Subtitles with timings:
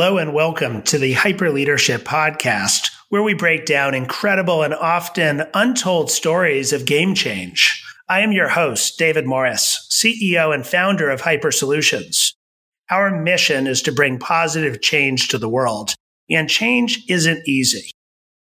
[0.00, 5.42] Hello and welcome to the Hyper Leadership Podcast, where we break down incredible and often
[5.52, 7.84] untold stories of game change.
[8.08, 12.34] I am your host, David Morris, CEO and founder of Hyper Solutions.
[12.88, 15.94] Our mission is to bring positive change to the world,
[16.30, 17.90] and change isn't easy.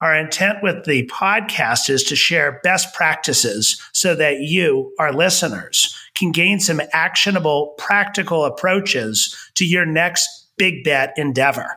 [0.00, 5.95] Our intent with the podcast is to share best practices so that you, our listeners,
[6.17, 11.75] can gain some actionable, practical approaches to your next big bet endeavor.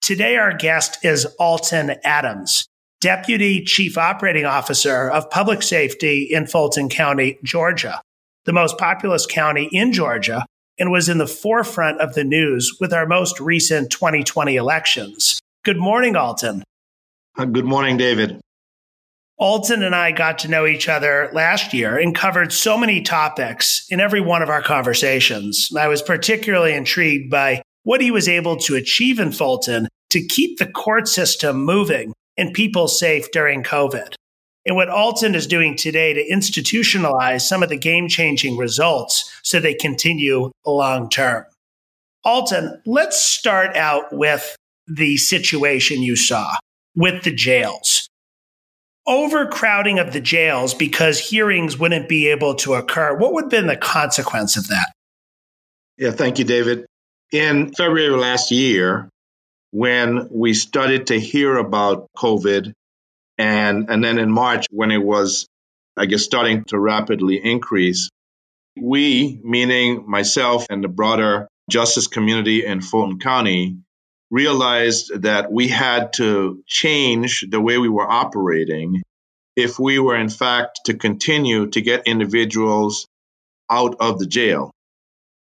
[0.00, 2.68] Today, our guest is Alton Adams,
[3.00, 8.00] Deputy Chief Operating Officer of Public Safety in Fulton County, Georgia,
[8.44, 10.46] the most populous county in Georgia,
[10.78, 15.40] and was in the forefront of the news with our most recent 2020 elections.
[15.64, 16.62] Good morning, Alton.
[17.36, 18.40] Uh, good morning, David.
[19.36, 23.84] Alton and I got to know each other last year and covered so many topics
[23.90, 25.70] in every one of our conversations.
[25.76, 30.58] I was particularly intrigued by what he was able to achieve in Fulton to keep
[30.58, 34.14] the court system moving and people safe during COVID.
[34.64, 39.58] And what Alton is doing today to institutionalize some of the game changing results so
[39.58, 41.44] they continue long term.
[42.24, 44.54] Alton, let's start out with
[44.86, 46.54] the situation you saw
[46.94, 48.08] with the jails.
[49.08, 53.16] Overcrowding of the jails because hearings wouldn't be able to occur.
[53.16, 54.92] What would have been the consequence of that?
[55.98, 56.86] Yeah, thank you, David
[57.32, 59.08] in February of last year,
[59.70, 62.74] when we started to hear about COVID,
[63.38, 65.46] and, and then in March, when it was,
[65.96, 68.10] I guess, starting to rapidly increase,
[68.78, 73.78] we, meaning myself and the broader justice community in Fulton County,
[74.30, 79.02] realized that we had to change the way we were operating
[79.56, 83.06] if we were, in fact, to continue to get individuals
[83.70, 84.70] out of the jail.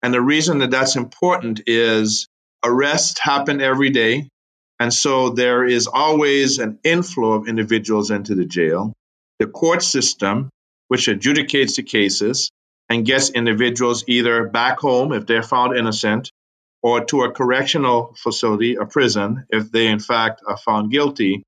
[0.02, 2.28] And the reason that that's important is
[2.64, 4.28] arrests happen every day.
[4.80, 8.92] And so there is always an inflow of individuals into the jail.
[9.38, 10.50] The court system,
[10.88, 12.50] which adjudicates the cases
[12.88, 16.30] and gets individuals either back home if they're found innocent
[16.82, 21.42] or to a correctional facility, a prison, if they in fact are found guilty,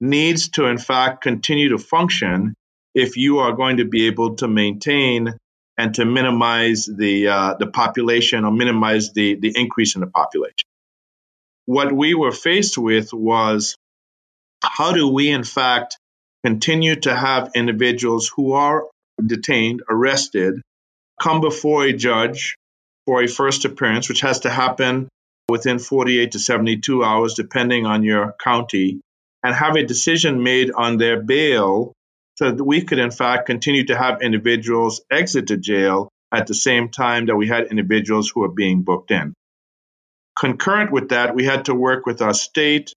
[0.00, 2.54] needs to in fact continue to function
[2.94, 5.34] if you are going to be able to maintain
[5.76, 10.68] and to minimize the uh, the population or minimize the the increase in the population.
[11.66, 13.76] What we were faced with was
[14.62, 15.98] how do we in fact
[16.44, 18.84] continue to have individuals who are
[19.24, 20.60] detained, arrested,
[21.20, 22.56] come before a judge
[23.06, 25.08] for a first appearance, which has to happen
[25.48, 29.00] within 48 to 72 hours, depending on your county,
[29.42, 31.92] and have a decision made on their bail
[32.36, 36.54] so that we could, in fact, continue to have individuals exit the jail at the
[36.54, 39.34] same time that we had individuals who were being booked in.
[40.36, 42.92] Concurrent with that, we had to work with our state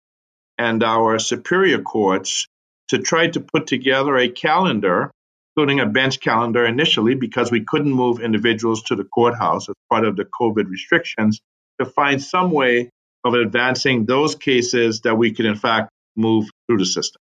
[0.57, 2.47] and our superior courts
[2.87, 5.11] to try to put together a calendar,
[5.51, 10.05] including a bench calendar initially, because we couldn't move individuals to the courthouse as part
[10.05, 11.41] of the COVID restrictions,
[11.79, 12.89] to find some way
[13.25, 17.19] of advancing those cases that we could, in fact, move through the system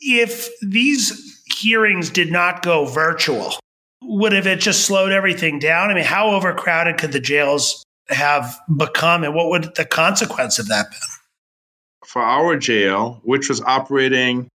[0.00, 3.54] if these hearings did not go virtual,
[4.02, 5.90] would have it just slowed everything down?
[5.90, 10.68] I mean, how overcrowded could the jails have become, and what would the consequence of
[10.68, 10.96] that be?
[12.06, 14.48] For our jail, which was operating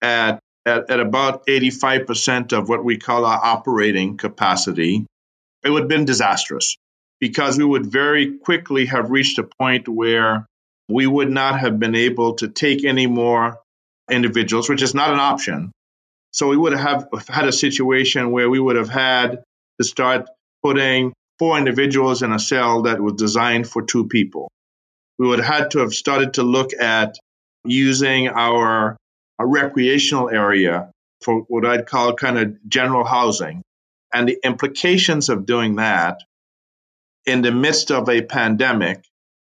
[0.00, 5.04] at, at, at about 85% of what we call our operating capacity,
[5.64, 6.76] it would have been disastrous
[7.18, 10.46] because we would very quickly have reached a point where
[10.88, 13.58] we would not have been able to take any more
[14.12, 15.72] individuals, which is not an option.
[16.32, 19.42] So we would have had a situation where we would have had
[19.80, 20.28] to start
[20.62, 24.48] putting four individuals in a cell that was designed for two people.
[25.18, 27.16] We would have had to have started to look at
[27.64, 28.96] using our,
[29.38, 30.90] our recreational area
[31.22, 33.62] for what I'd call kind of general housing.
[34.12, 36.20] And the implications of doing that
[37.24, 39.04] in the midst of a pandemic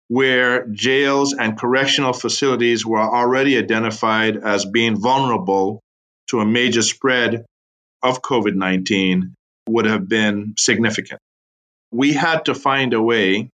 [0.08, 5.80] where jails and correctional facilities were already identified as being vulnerable
[6.28, 7.44] to a major spread
[8.02, 9.34] of COVID 19
[9.68, 11.20] would have been significant.
[11.92, 13.50] We had to find a way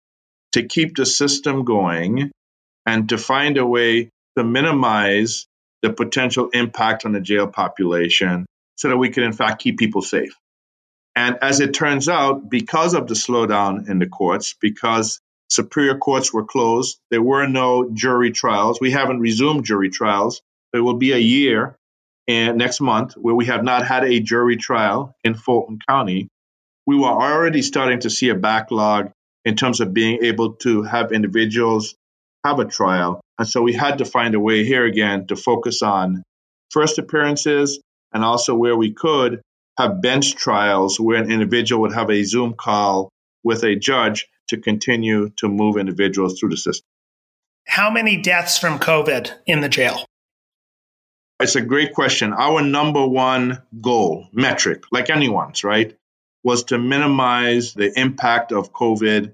[0.54, 2.32] to keep the system going
[2.86, 5.46] and to find a way to minimize
[5.82, 8.46] the potential impact on the jail population
[8.76, 10.36] so that we could, in fact, keep people safe.
[11.16, 15.20] And as it turns out, because of the slowdown in the courts, because
[15.52, 16.98] Superior courts were closed.
[17.10, 18.80] There were no jury trials.
[18.80, 20.42] We haven't resumed jury trials.
[20.72, 21.76] There will be a year
[22.26, 26.30] and next month where we have not had a jury trial in Fulton County.
[26.88, 29.12] We were already starting to see a backlog
[29.44, 31.96] in terms of being able to have individuals
[32.46, 33.20] have a trial.
[33.38, 36.24] And so we had to find a way here again to focus on
[36.70, 37.82] first appearances
[38.14, 39.42] and also where we could
[39.78, 43.10] have bench trials where an individual would have a Zoom call
[43.44, 46.86] with a judge to continue to move individuals through the system.
[47.68, 50.06] How many deaths from COVID in the jail?
[51.40, 52.34] It's a great question.
[52.34, 55.96] Our number one goal, metric, like anyone's, right,
[56.44, 59.32] was to minimize the impact of COVID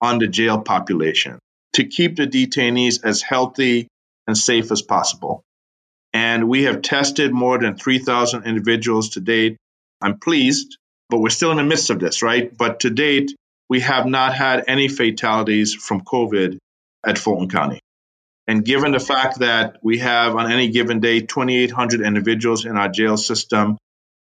[0.00, 1.38] on the jail population,
[1.74, 3.88] to keep the detainees as healthy
[4.26, 5.42] and safe as possible.
[6.12, 9.56] And we have tested more than 3,000 individuals to date.
[10.00, 10.78] I'm pleased,
[11.08, 12.56] but we're still in the midst of this, right?
[12.56, 13.34] But to date,
[13.70, 16.58] we have not had any fatalities from COVID
[17.06, 17.80] at Fulton County.
[18.48, 22.88] And given the fact that we have on any given day 2,800 individuals in our
[22.88, 23.78] jail system,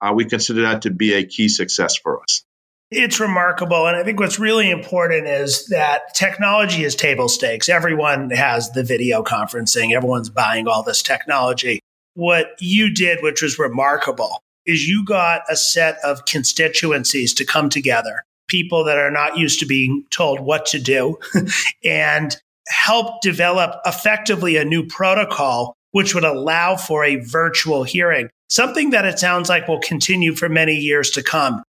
[0.01, 2.44] uh, we consider that to be a key success for us.
[2.90, 3.86] It's remarkable.
[3.86, 7.68] And I think what's really important is that technology is table stakes.
[7.68, 11.81] Everyone has the video conferencing, everyone's buying all this technology.
[12.13, 17.69] What you did, which was remarkable, is you got a set of constituencies to come
[17.69, 21.18] together, people that are not used to being told what to do,
[21.84, 22.36] and
[22.68, 29.06] help develop effectively a new protocol which would allow for a virtual hearing, something that
[29.06, 31.63] it sounds like will continue for many years to come.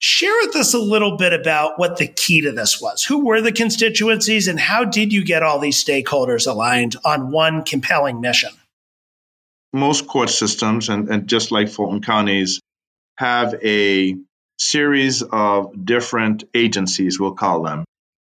[0.00, 3.02] Share with us a little bit about what the key to this was.
[3.04, 7.64] Who were the constituencies and how did you get all these stakeholders aligned on one
[7.64, 8.50] compelling mission?
[9.72, 12.60] Most court systems, and, and just like Fulton counties,
[13.16, 14.16] have a
[14.58, 17.84] series of different agencies, we'll call them,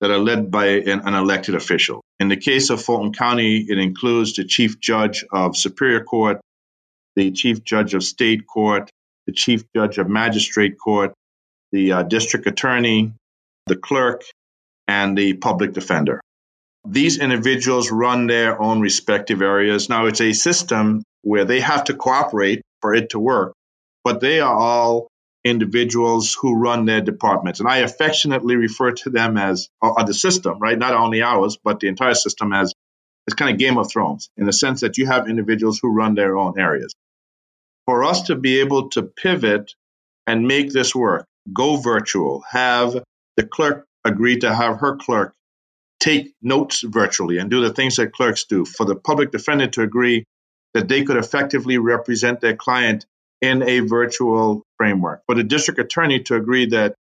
[0.01, 2.03] that are led by an, an elected official.
[2.19, 6.41] In the case of Fulton County, it includes the chief judge of Superior Court,
[7.17, 8.91] the chief judge of State Court,
[9.27, 11.13] the chief judge of Magistrate Court,
[11.73, 13.13] the uh, district attorney,
[13.67, 14.23] the clerk,
[14.87, 16.21] and the public defender.
[16.87, 19.89] These individuals run their own respective areas.
[19.89, 23.55] Now, it's a system where they have to cooperate for it to work,
[24.05, 25.09] but they are all
[25.45, 27.61] individuals who run their departments.
[27.61, 30.79] And I affectionately refer to them as uh, the system, right?
[30.79, 32.73] Not only ours, but the entire system as
[33.27, 36.15] it's kind of Game of Thrones in the sense that you have individuals who run
[36.15, 36.95] their own areas.
[37.87, 39.75] For us to be able to pivot
[40.27, 43.03] and make this work, go virtual, have
[43.37, 45.35] the clerk agree to have her clerk
[46.01, 49.83] take notes virtually and do the things that clerks do, for the public defender to
[49.83, 50.25] agree
[50.75, 53.07] that they could effectively represent their client
[53.49, 56.95] in a virtual framework, for the district attorney to agree that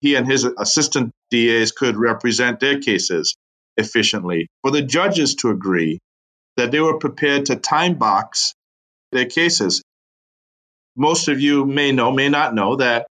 [0.00, 3.36] he and his assistant DAs could represent their cases
[3.76, 5.98] efficiently, for the judges to agree
[6.56, 8.54] that they were prepared to time box
[9.12, 9.82] their cases.
[10.96, 13.06] Most of you may know, may not know that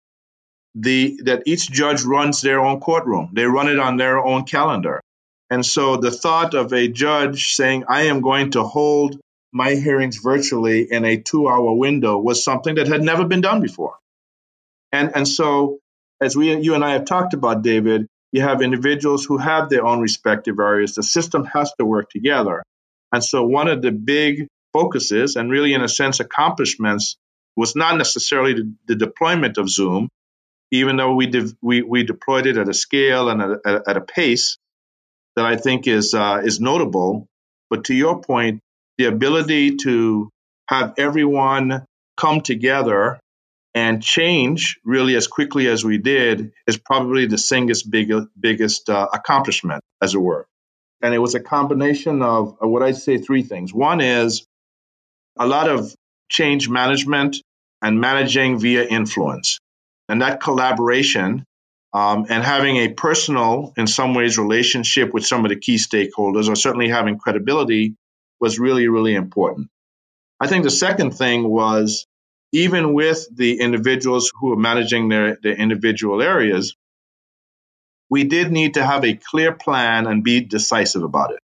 [0.75, 3.31] the that each judge runs their own courtroom.
[3.33, 5.01] They run it on their own calendar.
[5.49, 9.19] And so the thought of a judge saying, I am going to hold
[9.51, 13.61] my hearings virtually in a two hour window was something that had never been done
[13.61, 13.95] before.
[14.91, 15.79] And, and so,
[16.21, 19.85] as we, you and I have talked about, David, you have individuals who have their
[19.85, 20.95] own respective areas.
[20.95, 22.63] The system has to work together.
[23.11, 27.17] And so, one of the big focuses, and really, in a sense, accomplishments,
[27.55, 30.09] was not necessarily the, the deployment of Zoom,
[30.71, 33.97] even though we, de- we, we deployed it at a scale and at a, at
[33.97, 34.57] a pace
[35.35, 37.27] that I think is, uh, is notable.
[37.69, 38.61] But to your point,
[38.99, 40.29] the ability to
[40.67, 41.85] have everyone
[42.17, 43.17] come together
[43.73, 49.07] and change really as quickly as we did is probably the single big, biggest uh,
[49.13, 50.45] accomplishment, as it were.
[51.01, 53.73] And it was a combination of, of what I'd say three things.
[53.73, 54.45] One is
[55.39, 55.95] a lot of
[56.29, 57.37] change management
[57.81, 59.59] and managing via influence.
[60.09, 61.45] And that collaboration
[61.93, 66.49] um, and having a personal, in some ways, relationship with some of the key stakeholders,
[66.49, 67.95] or certainly having credibility
[68.39, 69.69] was really, really important.
[70.39, 72.07] I think the second thing was
[72.51, 76.75] even with the individuals who are managing their, their individual areas,
[78.09, 81.39] we did need to have a clear plan and be decisive about it.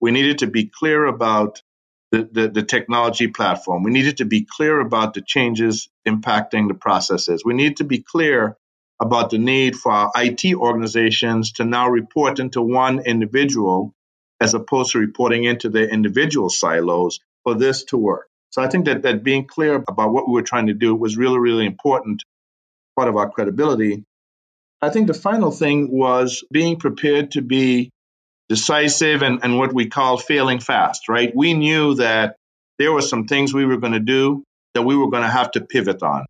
[0.00, 1.62] We needed to be clear about
[2.10, 3.82] the, the, the, technology platform.
[3.82, 7.44] We needed to be clear about the changes impacting the processes.
[7.44, 8.56] We need to be clear
[9.00, 13.94] about the need for our IT organizations to now report into one individual
[14.40, 18.28] as opposed to reporting into their individual silos for this to work.
[18.50, 21.16] So I think that, that being clear about what we were trying to do was
[21.16, 22.22] really, really important
[22.96, 24.04] part of our credibility.
[24.80, 27.90] I think the final thing was being prepared to be
[28.48, 31.32] decisive and, and what we call failing fast, right?
[31.34, 32.36] We knew that
[32.78, 35.50] there were some things we were going to do that we were going to have
[35.52, 36.24] to pivot on.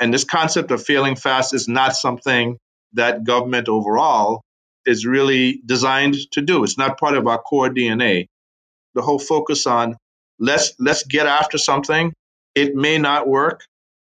[0.00, 2.58] And this concept of failing fast is not something
[2.92, 4.42] that government overall
[4.90, 6.64] is really designed to do.
[6.64, 8.26] It's not part of our core DNA.
[8.94, 9.96] The whole focus on
[10.38, 12.12] let's let's get after something.
[12.54, 13.64] It may not work.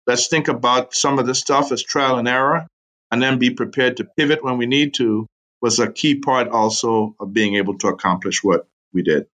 [0.05, 2.67] Let's think about some of this stuff as trial and error,
[3.11, 5.25] and then be prepared to pivot when we need to.
[5.59, 9.25] Was a key part also of being able to accomplish what we did.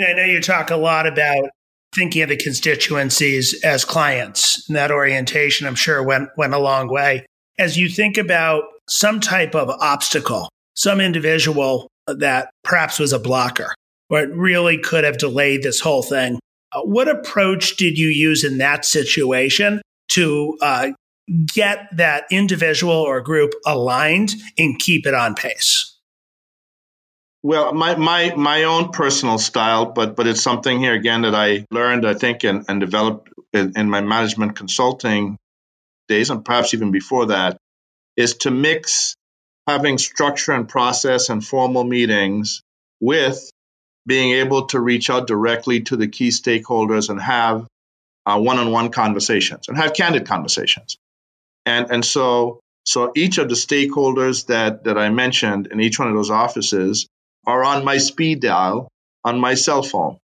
[0.00, 1.50] I know you talk a lot about
[1.94, 4.68] thinking of the constituencies as clients.
[4.68, 7.26] And that orientation, I'm sure, went went a long way.
[7.62, 13.72] As you think about some type of obstacle, some individual that perhaps was a blocker,
[14.10, 16.40] or it really could have delayed this whole thing.
[16.72, 20.88] Uh, what approach did you use in that situation to uh,
[21.54, 25.96] get that individual or group aligned and keep it on pace?
[27.44, 31.64] Well, my, my, my own personal style, but, but it's something here again that I
[31.70, 35.38] learned, I think, and, and developed in, in my management consulting
[36.12, 37.56] days, and perhaps even before that,
[38.16, 39.16] is to mix
[39.66, 42.62] having structure and process and formal meetings
[43.00, 43.50] with
[44.06, 47.66] being able to reach out directly to the key stakeholders and have
[48.26, 50.96] uh, one-on-one conversations and have candid conversations.
[51.64, 56.08] And, and so, so each of the stakeholders that, that I mentioned in each one
[56.08, 57.06] of those offices
[57.46, 58.88] are on my speed dial
[59.24, 60.18] on my cell phone.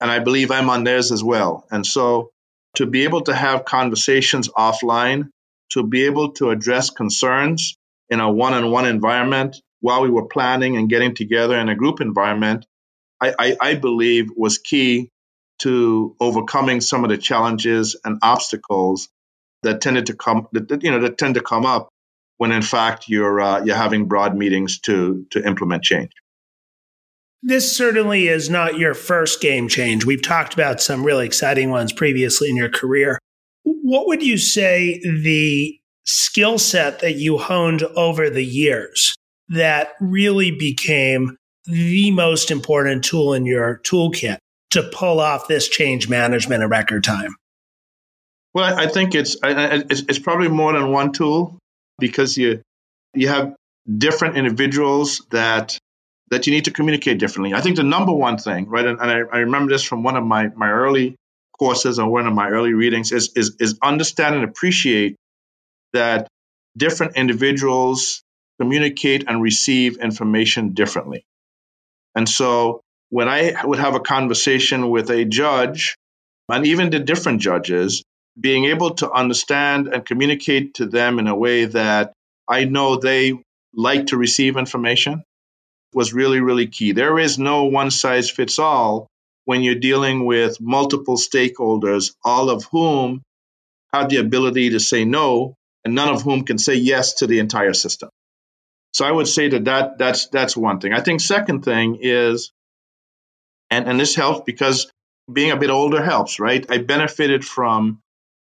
[0.00, 1.64] And I believe I'm on theirs as well.
[1.70, 2.30] And so
[2.76, 5.30] to be able to have conversations offline,
[5.70, 7.76] to be able to address concerns
[8.08, 11.74] in a one on one environment while we were planning and getting together in a
[11.74, 12.66] group environment,
[13.20, 15.10] I, I, I believe was key
[15.60, 19.08] to overcoming some of the challenges and obstacles
[19.62, 21.90] that tended to come that, you know that tend to come up
[22.38, 26.12] when in fact you're uh, you're having broad meetings to to implement change.
[27.42, 30.04] This certainly is not your first game change.
[30.04, 33.18] We've talked about some really exciting ones previously in your career.
[33.64, 39.14] What would you say the skill set that you honed over the years
[39.48, 44.38] that really became the most important tool in your toolkit
[44.70, 47.34] to pull off this change management in record time?
[48.52, 51.58] Well, I think it's it's, probably more than one tool
[51.98, 52.62] because you
[53.14, 53.54] you have
[53.88, 55.78] different individuals that
[56.30, 57.54] that you need to communicate differently.
[57.54, 60.16] I think the number one thing, right, and, and I, I, remember this from one
[60.16, 61.16] of my, my early
[61.58, 65.16] courses or one of my early readings, is, is, is understand and appreciate
[65.92, 66.28] that
[66.76, 68.22] different individuals
[68.60, 71.24] communicate and receive information differently.
[72.14, 75.96] And so when I would have a conversation with a judge,
[76.48, 78.04] and even the different judges,
[78.38, 82.12] being able to understand and communicate to them in a way that
[82.48, 83.34] I know they
[83.74, 85.24] like to receive information
[85.92, 86.92] was really, really key.
[86.92, 89.08] There is no one size fits all
[89.44, 93.22] when you're dealing with multiple stakeholders, all of whom
[93.92, 95.54] have the ability to say no,
[95.84, 98.10] and none of whom can say yes to the entire system.
[98.92, 100.92] So I would say that, that that's that's one thing.
[100.92, 102.52] I think second thing is,
[103.70, 104.90] and, and this helps because
[105.32, 106.64] being a bit older helps, right?
[106.70, 108.00] I benefited from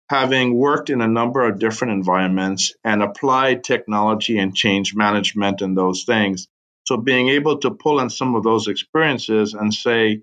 [0.08, 5.76] having worked in a number of different environments and applied technology and change management and
[5.76, 6.48] those things
[6.84, 10.22] so being able to pull in some of those experiences and say,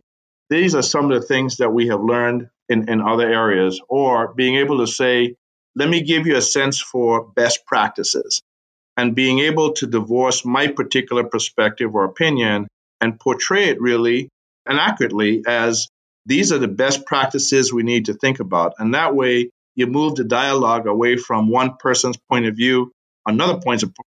[0.49, 4.33] these are some of the things that we have learned in, in other areas, or
[4.33, 5.35] being able to say,
[5.75, 8.41] let me give you a sense for best practices
[8.97, 12.67] and being able to divorce my particular perspective or opinion
[12.99, 14.29] and portray it really
[14.65, 15.87] and accurately as
[16.25, 18.73] these are the best practices we need to think about.
[18.77, 22.91] And that way, you move the dialogue away from one person's point of view,
[23.25, 23.59] another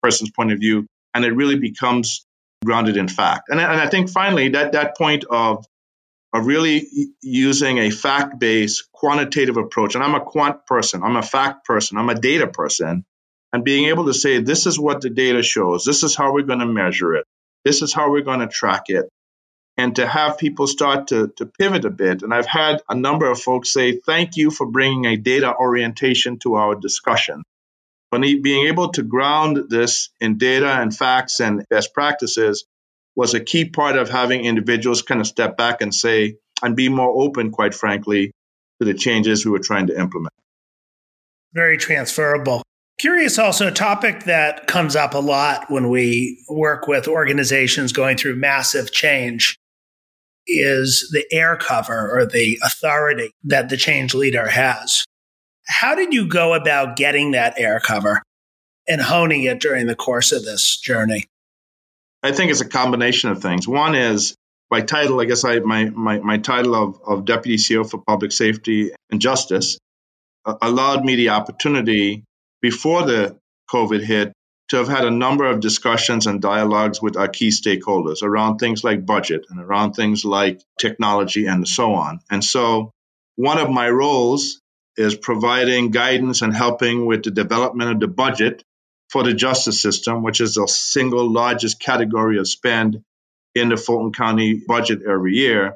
[0.01, 2.25] person's point of view, and it really becomes
[2.63, 3.49] grounded in fact.
[3.49, 5.65] And, and I think finally that that point of
[6.31, 6.87] of really
[7.21, 9.95] using a fact-based quantitative approach.
[9.95, 13.03] And I'm a quant person, I'm a fact person, I'm a data person,
[13.51, 16.43] and being able to say this is what the data shows, this is how we're
[16.43, 17.25] going to measure it,
[17.65, 19.09] this is how we're going to track it.
[19.75, 22.21] And to have people start to, to pivot a bit.
[22.21, 26.37] And I've had a number of folks say, thank you for bringing a data orientation
[26.39, 27.43] to our discussion.
[28.11, 32.65] But being able to ground this in data and facts and best practices
[33.15, 36.89] was a key part of having individuals kind of step back and say, and be
[36.89, 38.31] more open, quite frankly,
[38.81, 40.33] to the changes we were trying to implement.
[41.53, 42.63] Very transferable.
[42.99, 48.17] Curious also, a topic that comes up a lot when we work with organizations going
[48.17, 49.57] through massive change
[50.47, 55.05] is the air cover or the authority that the change leader has.
[55.69, 58.23] How did you go about getting that air cover
[58.87, 61.25] and honing it during the course of this journey?
[62.23, 63.67] I think it's a combination of things.
[63.67, 64.35] One is
[64.71, 68.31] my title, I guess I my my, my title of, of Deputy CEO for Public
[68.31, 69.77] Safety and Justice
[70.45, 72.23] uh, allowed me the opportunity
[72.61, 73.37] before the
[73.71, 74.33] COVID hit
[74.69, 78.83] to have had a number of discussions and dialogues with our key stakeholders around things
[78.83, 82.19] like budget and around things like technology and so on.
[82.29, 82.91] And so
[83.35, 84.59] one of my roles
[84.97, 88.63] is providing guidance and helping with the development of the budget
[89.09, 93.03] for the justice system, which is the single largest category of spend
[93.55, 95.75] in the Fulton County budget every year.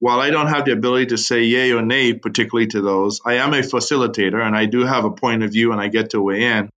[0.00, 3.34] While I don't have the ability to say yay or nay, particularly to those, I
[3.34, 6.20] am a facilitator and I do have a point of view and I get to
[6.20, 6.70] weigh in.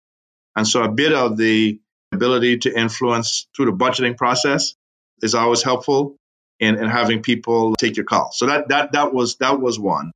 [0.55, 1.81] And so a bit of the
[2.13, 4.75] ability to influence through the budgeting process
[5.21, 6.17] is always helpful
[6.61, 8.31] in, in having people take your call.
[8.33, 10.13] So that that that was that was one.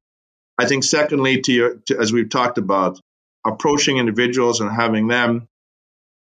[0.58, 3.00] I think secondly, to your to, as we've talked about,
[3.46, 5.48] approaching individuals and having them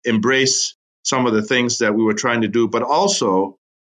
[0.04, 3.56] embrace some of the things that we were trying to do, but also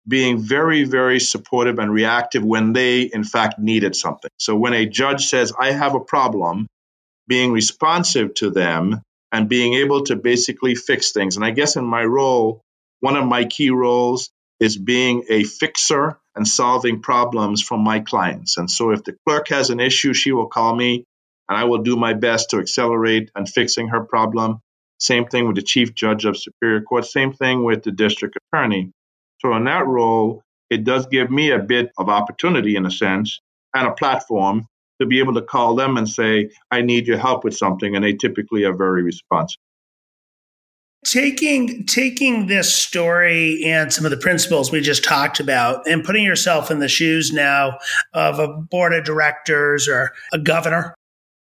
[0.08, 4.32] being very, very supportive and reactive when they, in fact, needed something.
[4.38, 6.68] So when a judge says, I have a problem,
[7.28, 11.36] being responsive to them and being able to basically fix things.
[11.36, 12.62] And I guess in my role,
[13.00, 18.58] one of my key roles is being a fixer and solving problems for my clients.
[18.58, 21.06] And so if the clerk has an issue, she will call me
[21.48, 24.60] and I will do my best to accelerate and fixing her problem.
[24.98, 28.92] Same thing with the chief judge of Superior Court, same thing with the district attorney.
[29.40, 33.40] So in that role, it does give me a bit of opportunity in a sense
[33.74, 34.66] and a platform
[35.02, 37.96] to be able to call them and say, I need your help with something.
[37.96, 39.60] And they typically are very responsive.
[41.04, 46.24] Taking taking this story and some of the principles we just talked about and putting
[46.24, 47.78] yourself in the shoes now
[48.14, 50.96] of a board of directors or a governor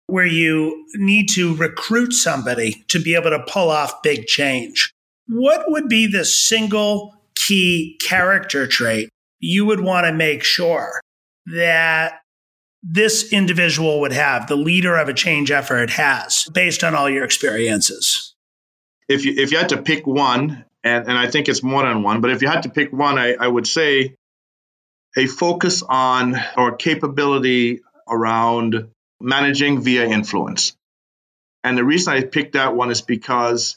[0.06, 4.92] where you need to recruit somebody to be able to pull off big change.
[5.28, 11.00] What would be the single key character trait you would want to make sure
[11.46, 12.20] that
[12.82, 17.24] this individual would have, the leader of a change effort has, based on all your
[17.24, 18.29] experiences?
[19.10, 22.04] If you, if you had to pick one, and, and I think it's more than
[22.04, 24.14] one, but if you had to pick one, I, I would say
[25.16, 28.88] a focus on or capability around
[29.20, 30.76] managing via influence.
[31.64, 33.76] And the reason I picked that one is because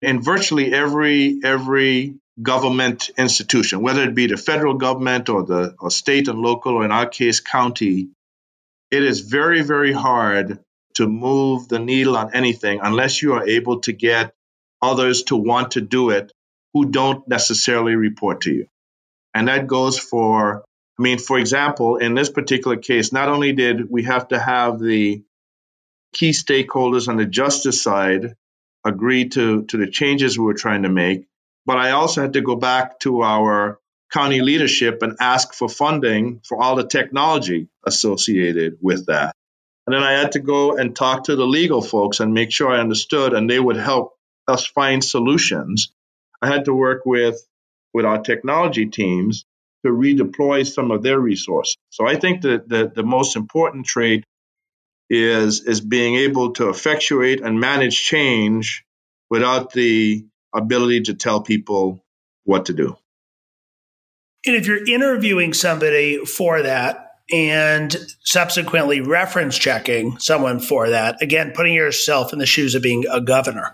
[0.00, 5.90] in virtually every every government institution, whether it be the federal government or the or
[5.90, 8.08] state and local, or in our case, county,
[8.90, 10.58] it is very, very hard
[10.94, 14.32] to move the needle on anything unless you are able to get
[14.82, 16.32] others to want to do it
[16.72, 18.66] who don't necessarily report to you.
[19.34, 20.64] And that goes for,
[20.98, 24.78] I mean, for example, in this particular case, not only did we have to have
[24.78, 25.22] the
[26.12, 28.34] key stakeholders on the justice side
[28.84, 31.26] agree to, to the changes we were trying to make,
[31.66, 33.78] but I also had to go back to our
[34.12, 39.36] county leadership and ask for funding for all the technology associated with that.
[39.86, 42.70] And then I had to go and talk to the legal folks and make sure
[42.70, 44.14] I understood and they would help
[44.50, 45.92] us find solutions.
[46.42, 47.36] I had to work with
[47.92, 49.44] with our technology teams
[49.84, 51.76] to redeploy some of their resources.
[51.90, 54.24] So I think that the, the most important trait
[55.08, 58.84] is is being able to effectuate and manage change
[59.28, 62.04] without the ability to tell people
[62.44, 62.96] what to do.
[64.46, 71.52] And if you're interviewing somebody for that and subsequently reference checking someone for that, again,
[71.54, 73.72] putting yourself in the shoes of being a governor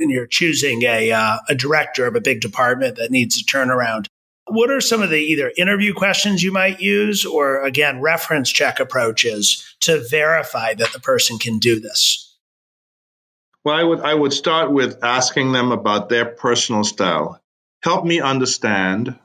[0.00, 4.06] and you're choosing a, uh, a director of a big department that needs a turnaround,
[4.48, 8.78] what are some of the either interview questions you might use or, again, reference check
[8.78, 12.36] approaches to verify that the person can do this?
[13.64, 17.40] Well, I would I would start with asking them about their personal style.
[17.82, 19.18] Help me understand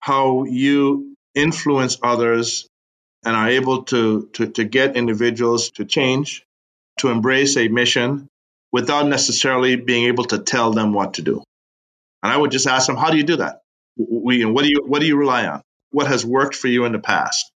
[0.00, 2.66] how you influence others
[3.24, 6.44] and are able to, to, to get individuals to change,
[6.98, 8.28] to embrace a mission
[8.76, 11.42] without necessarily being able to tell them what to do.
[12.22, 13.62] And I would just ask them, how do you do that?
[13.96, 15.62] We, what do you what do you rely on?
[15.92, 17.50] What has worked for you in the past?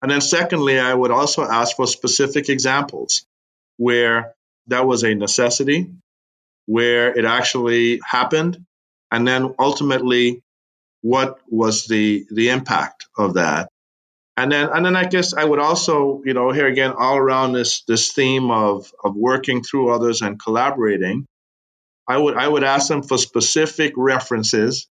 [0.00, 3.26] And then secondly, I would also ask for specific examples
[3.76, 4.32] where
[4.68, 5.90] that was a necessity,
[6.64, 8.64] where it actually happened,
[9.10, 10.40] and then ultimately
[11.02, 13.68] what was the the impact of that
[14.38, 17.52] and then and then i guess i would also you know here again all around
[17.52, 21.26] this this theme of of working through others and collaborating
[22.06, 24.86] i would i would ask them for specific references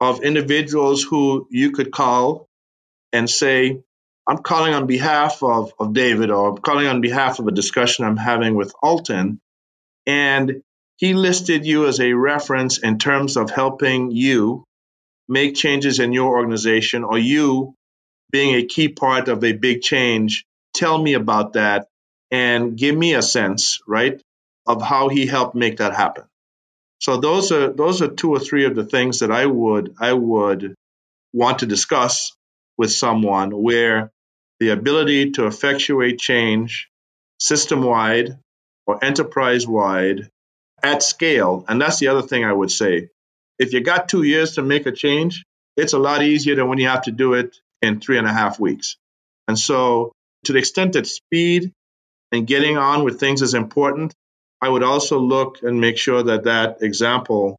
[0.00, 2.46] of individuals who you could call
[3.12, 3.78] and say
[4.26, 8.06] i'm calling on behalf of of david or i'm calling on behalf of a discussion
[8.06, 9.38] i'm having with alton
[10.06, 10.62] and
[10.96, 14.64] he listed you as a reference in terms of helping you
[15.28, 17.74] make changes in your organization or you
[18.30, 21.88] being a key part of a big change, tell me about that
[22.30, 24.22] and give me a sense, right,
[24.66, 26.24] of how he helped make that happen.
[27.00, 30.12] So those are those are two or three of the things that I would I
[30.12, 30.74] would
[31.32, 32.36] want to discuss
[32.76, 34.12] with someone where
[34.58, 36.88] the ability to effectuate change
[37.38, 38.38] system wide
[38.86, 40.30] or enterprise wide
[40.82, 41.64] at scale.
[41.68, 43.08] And that's the other thing I would say.
[43.58, 45.44] If you got two years to make a change,
[45.76, 48.32] it's a lot easier than when you have to do it in three and a
[48.32, 48.96] half weeks.
[49.48, 50.12] And so,
[50.44, 51.72] to the extent that speed
[52.32, 54.14] and getting on with things is important,
[54.60, 57.56] I would also look and make sure that that example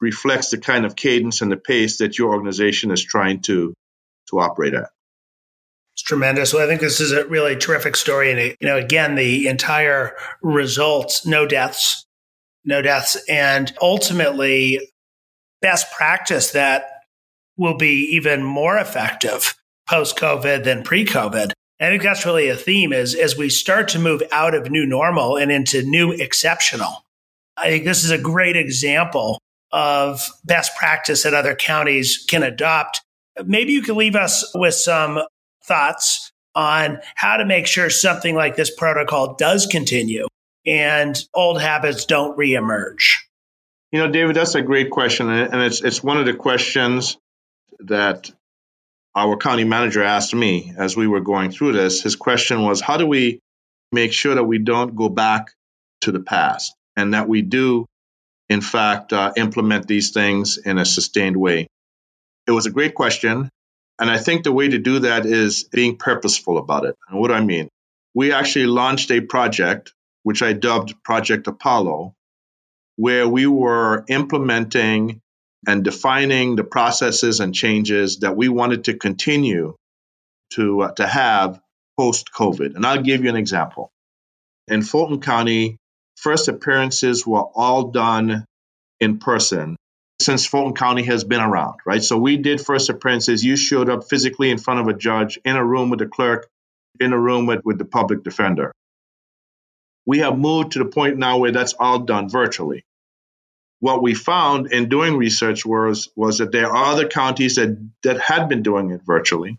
[0.00, 3.74] reflects the kind of cadence and the pace that your organization is trying to,
[4.30, 4.90] to operate at.
[5.94, 6.52] It's tremendous.
[6.52, 8.32] Well, I think this is a really terrific story.
[8.32, 12.04] And, you know, again, the entire results, no deaths,
[12.64, 14.90] no deaths, and ultimately
[15.62, 16.93] best practice that
[17.56, 19.54] will be even more effective
[19.88, 21.52] post COVID than pre COVID.
[21.78, 24.70] and I think that's really a theme is as we start to move out of
[24.70, 27.04] new normal and into new exceptional.
[27.56, 29.38] I think this is a great example
[29.72, 33.02] of best practice that other counties can adopt.
[33.44, 35.20] Maybe you can leave us with some
[35.64, 40.26] thoughts on how to make sure something like this protocol does continue
[40.66, 43.14] and old habits don't reemerge?
[43.92, 45.28] You know, David, that's a great question.
[45.28, 47.16] And it's, it's one of the questions
[47.80, 48.30] that
[49.14, 52.02] our county manager asked me as we were going through this.
[52.02, 53.40] His question was, how do we
[53.92, 55.52] make sure that we don't go back
[56.00, 57.86] to the past and that we do,
[58.48, 61.68] in fact, uh, implement these things in a sustained way?
[62.46, 63.48] It was a great question.
[63.98, 66.96] And I think the way to do that is being purposeful about it.
[67.08, 67.68] And what do I mean?
[68.14, 69.92] We actually launched a project,
[70.24, 72.14] which I dubbed Project Apollo,
[72.96, 75.20] where we were implementing
[75.66, 79.74] and defining the processes and changes that we wanted to continue
[80.50, 81.60] to, uh, to have
[81.98, 82.74] post COVID.
[82.74, 83.90] And I'll give you an example.
[84.68, 85.78] In Fulton County,
[86.16, 88.44] first appearances were all done
[89.00, 89.76] in person
[90.20, 92.02] since Fulton County has been around, right?
[92.02, 93.44] So we did first appearances.
[93.44, 96.48] You showed up physically in front of a judge, in a room with the clerk,
[97.00, 98.72] in a room with, with the public defender.
[100.06, 102.84] We have moved to the point now where that's all done virtually.
[103.84, 108.18] What we found in doing research was, was that there are other counties that, that
[108.18, 109.58] had been doing it virtually.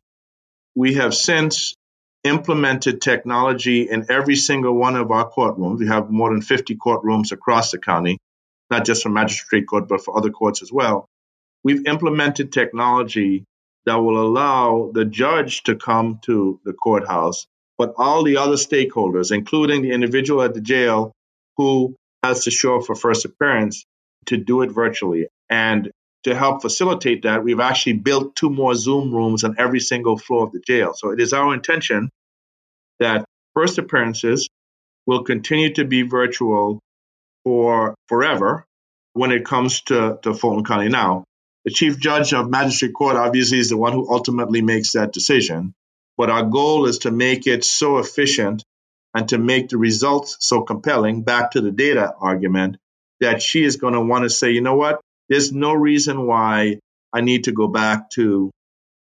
[0.73, 1.75] We have since
[2.23, 5.77] implemented technology in every single one of our courtrooms.
[5.77, 8.17] We have more than 50 courtrooms across the county
[8.69, 11.07] not just for magistrate court, but for other courts as well.
[11.63, 13.45] We've implemented technology
[13.85, 17.45] that will allow the judge to come to the courthouse,
[17.77, 21.11] but all the other stakeholders, including the individual at the jail
[21.57, 23.85] who has to show up for first appearance,
[24.27, 25.27] to do it virtually.
[25.49, 25.91] And
[26.23, 30.45] to help facilitate that, we've actually built two more Zoom rooms on every single floor
[30.45, 30.93] of the jail.
[30.95, 32.09] So it is our intention
[32.99, 34.49] that first appearances
[35.05, 36.79] will continue to be virtual
[37.43, 38.65] for forever
[39.13, 40.89] when it comes to, to Fulton County.
[40.89, 41.25] Now,
[41.63, 45.73] the chief judge of magistrate court obviously is the one who ultimately makes that decision.
[46.17, 48.63] But our goal is to make it so efficient
[49.13, 52.77] and to make the results so compelling, back to the data argument,
[53.21, 55.01] that she is going to want to say, you know what?
[55.30, 56.80] There's no reason why
[57.13, 58.51] I need to go back to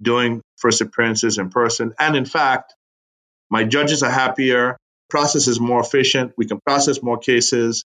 [0.01, 1.95] doing first appearances in person.
[1.99, 2.75] And in fact,
[3.51, 4.77] my judges are happier,
[5.09, 7.85] process is more efficient, we can process more cases,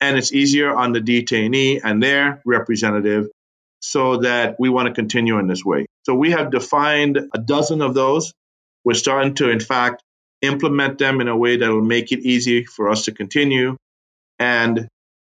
[0.00, 3.28] and it's easier on the detainee and their representative
[3.80, 5.86] so that we want to continue in this way.
[6.04, 8.32] So we have defined a dozen of those.
[8.84, 10.02] We're starting to, in fact,
[10.42, 13.76] implement them in a way that will make it easy for us to continue
[14.38, 14.88] and,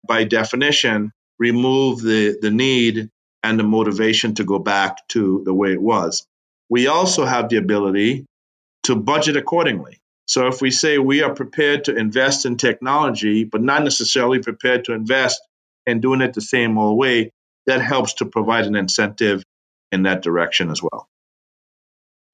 [0.07, 3.09] by definition, remove the, the need
[3.43, 6.25] and the motivation to go back to the way it was.
[6.69, 8.25] We also have the ability
[8.83, 9.99] to budget accordingly.
[10.27, 14.85] So if we say we are prepared to invest in technology, but not necessarily prepared
[14.85, 15.41] to invest
[15.85, 17.31] in doing it the same old way,
[17.67, 19.43] that helps to provide an incentive
[19.91, 21.07] in that direction as well.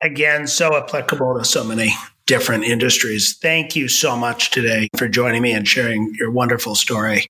[0.01, 1.93] Again, so applicable to so many
[2.25, 3.37] different industries.
[3.37, 7.27] Thank you so much today for joining me and sharing your wonderful story.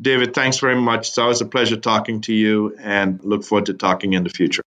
[0.00, 1.08] David, thanks very much.
[1.08, 4.62] It's always a pleasure talking to you and look forward to talking in the future.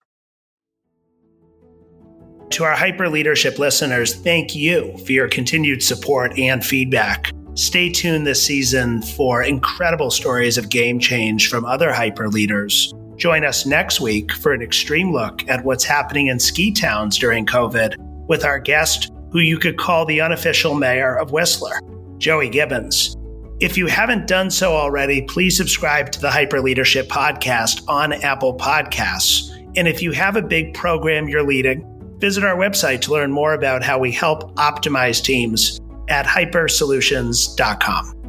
[2.51, 7.31] To our Hyper Leadership listeners, thank you for your continued support and feedback.
[7.55, 12.93] Stay tuned this season for incredible stories of game change from other hyper leaders.
[13.17, 17.47] Join us next week for an extreme look at what's happening in ski towns during
[17.47, 17.97] COVID
[18.29, 21.81] with our guest, who you could call the unofficial mayor of Whistler,
[22.19, 23.17] Joey Gibbons.
[23.63, 28.57] If you haven't done so already, please subscribe to the Hyper Leadership Podcast on Apple
[28.59, 29.51] Podcasts.
[29.77, 31.89] And if you have a big program you're leading,
[32.23, 38.22] Visit our website to learn more about how we help optimize teams at hypersolutions.com.